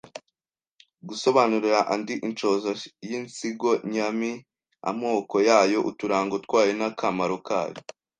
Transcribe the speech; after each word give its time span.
Gusobanurira 1.07 1.79
andi 1.93 2.15
inshoza 2.27 2.71
y’iisigo 3.07 3.71
nyami 3.93 4.31
amoko 4.89 5.35
yayo 5.49 5.79
uturango 5.89 6.35
twayo 6.45 6.71
n’akamaro 6.79 7.37
kayo 7.47 7.77